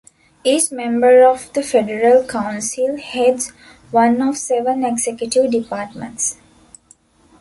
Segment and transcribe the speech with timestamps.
[0.43, 3.49] Each member of the Federal Council heads
[3.91, 6.37] one of seven executive departments.